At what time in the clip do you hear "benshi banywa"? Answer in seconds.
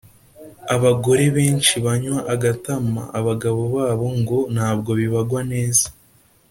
1.35-2.19